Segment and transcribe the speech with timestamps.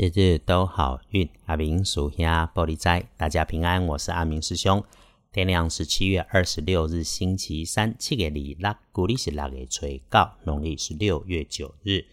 [0.00, 3.84] 日日都好运，阿明属下玻璃斋，大家平安。
[3.84, 4.80] 我是阿明师兄。
[5.32, 7.92] 天亮是七月二十六日，星期三。
[7.98, 12.04] 七月二六，古历是六月初九，农历是六月九日，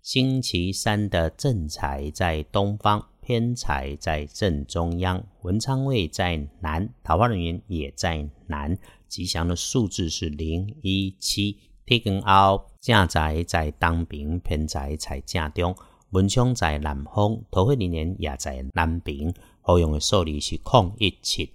[0.00, 8.78] 星期三的正财在东方，偏财在正中央，文昌位在南，桃花人员也在南。
[9.06, 11.58] 吉祥的数字是零一七。
[11.84, 15.76] 天光后，正财在东边，偏财在正中。
[16.14, 19.34] 文昌在南方，桃花人员也在南边。
[19.60, 21.50] 好用的数字是空一七。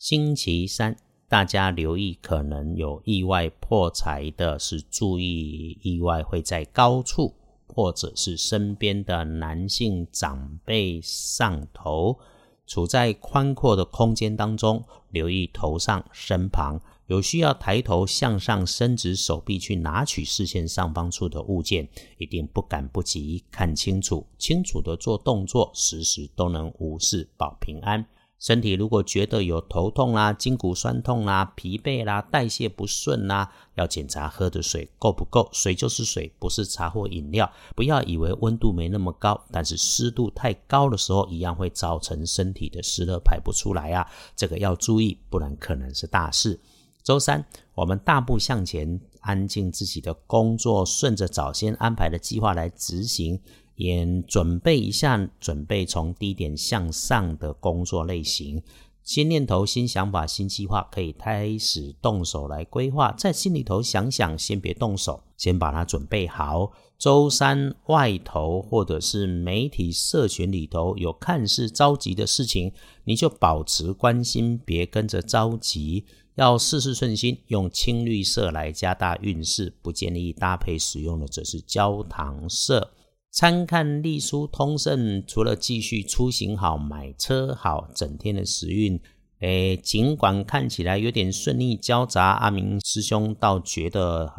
[0.00, 0.96] 星期三，
[1.28, 7.32] 大家留意可能有意外破财的，是注意意外会在高处，
[7.68, 12.18] 或者是身边的男性长辈上头，
[12.66, 16.80] 处在宽阔的空间当中，留意头上、身旁。
[17.10, 21.88] 有需要抬头向上伸直手臂去拿取视线上方处的物件，
[22.18, 28.06] 一定不敢不急，看清楚，清楚的做动作，时时都能无事保平安。
[28.38, 35.48] 身体如果觉得有头痛啦、筋骨酸痛啦、疲惫啦、代谢不顺啦，要检查喝的水够不够。
[35.52, 37.50] 水就是水，不是茶或饮料。
[37.74, 44.08] 不要以为温度没那么高，但是湿度太高的时候，一样会造成身体的湿热排不出来啊。
[44.36, 46.60] 这个要注意，不然可能是大事。
[47.02, 53.40] 周三，我们大步向前，安静自己的工作，顺着早先安排的计划来执行，
[53.76, 58.62] 也准备一下，准备从低点向上的工作类型。
[59.10, 63.12] 新念头、新想法、新计划，可以开始动手来规划。
[63.18, 66.70] 在心里头想想，先别动手，先把它准备好。
[66.96, 76.04] 周三外头或者是媒体社群里头有看似着急的事情，你就保持关心，别跟着着急。
[76.36, 79.74] 要事事顺心，用青绿色来加大运势。
[79.82, 82.92] 不建议搭配使用的则是焦糖色。
[83.30, 89.00] 参看隶书通胜，除了继续出行好、买车好，整天的时运，
[89.38, 94.30] 诶，尽管看起来有点顺利交杂，阿明师兄倒觉得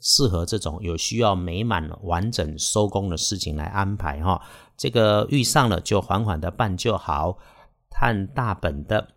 [0.00, 4.42] 适合这种有需要美满完整收工的事情来安排哈。
[4.76, 7.38] 这个遇上了就缓缓的办就好，
[7.90, 9.08] 看大本的。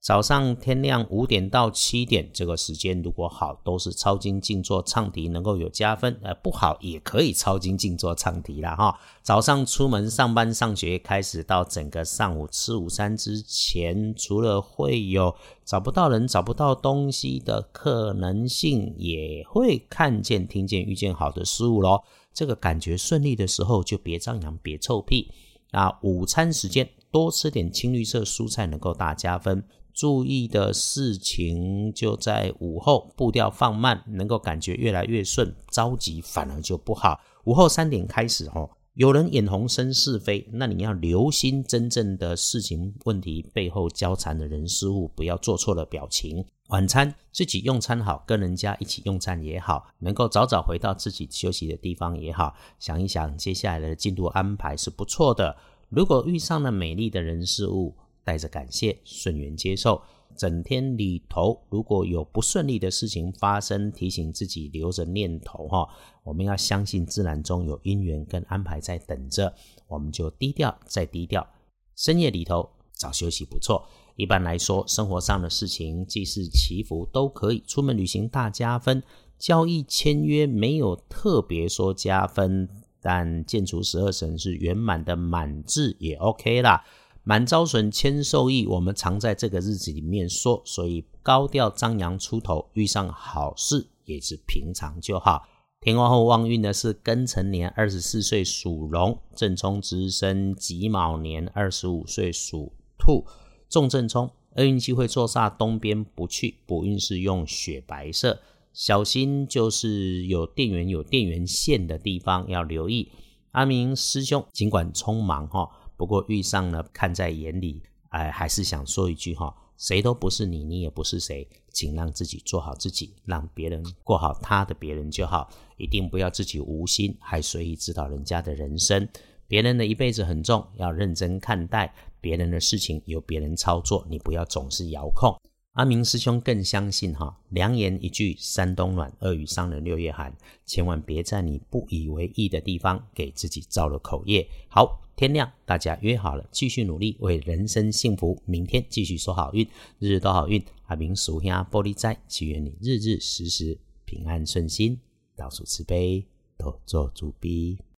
[0.00, 8.98] 早上天亮五点到七点这个时间，如果好，都是抄经静坐唱题，能够有加分；呃，不好也可以抄经静坐唱题了哈。
[9.22, 22.04] 早上出门上班上学，开始到整个上午吃午餐之前，除了会有找不到人、找不到东西的可能性，也会看见、听见、遇见好的事物咯。
[22.32, 25.32] 这个感觉顺利的时候，就别张扬、别臭屁
[25.72, 25.98] 啊！
[26.02, 29.62] 午餐时间多吃点青绿色蔬菜，能够大加分。
[29.98, 35.52] 注意的事情就在午后，步调放慢，能够感觉越来越顺。
[35.72, 37.20] 着急反而就不好。
[37.46, 46.44] 午后三点开始，哦，有人眼红生是非，那你要留心真正的事情问题背后交缠的人事物，不要做错了表情。
[46.68, 55.56] 晚餐自己用餐好，跟人家一起用餐也好，能够早早回到自己休息的地方也好，想一想接下来的进度安排是不错的。
[55.88, 57.96] 如果遇上了美丽的人事物，
[58.28, 60.02] 带着感谢，顺缘接受。
[60.36, 65.88] 整天里头，如果有不顺利的事情发生，提醒自己留着念头哈。
[66.22, 69.54] 我们要相信自然中有因缘跟安排在等着，
[69.86, 71.48] 我们就低调再低调。
[71.96, 73.88] 深夜里头早休息不错。
[74.16, 77.64] 一般来说，生活上的事情，祭祀祈福都可以。
[77.66, 79.02] 出门旅行大加分，
[79.38, 82.68] 交易签约没有特别说加分，
[83.00, 86.84] 但建除十二神是圆满的满字也 OK 啦。
[87.28, 88.64] 满招损，谦受益。
[88.66, 95.46] 我们常在这个日子里面说，所以高调张扬出头，遇上好事也是平常就好。
[95.78, 103.26] 天王后旺运的是庚辰年二十四岁属龙，正冲直生己卯年二十五岁属兔，
[103.68, 108.40] 重正冲，厄运机会坐煞东边不去，补运是用雪白色，
[108.72, 113.12] 小心就是有电源有电源线的地方要留意。
[113.50, 115.68] 阿明师兄尽管匆忙哈。
[115.98, 129.08] 不过遇上了，看在眼里，哎，还是想说一句哈，谁都不是你，你也不是谁，请让自己做好自己，让别人过好他的别人就好，一定不要自己无心，还随意指导人家的人生。
[129.48, 135.36] 别人的一辈子很重要，认真看待别人的事情，由别人操作，你不要总是遥控。
[135.72, 140.32] 阿明师兄更相信哈，良言一句三冬暖，恶语伤人六月寒，
[140.64, 144.48] 千万别在你不以为意的地方给自己造了口业。
[144.68, 145.00] 好。
[145.18, 148.40] 天亮，大家约好了，继续努力，为人生幸福。
[148.44, 149.66] 明天继续说好运，
[149.98, 150.64] 日日都好运。
[150.86, 154.96] 阿明属下玻璃斋，祈愿你日日时时平安顺心，
[155.34, 156.24] 倒数慈悲，
[156.56, 157.78] 多做主逼。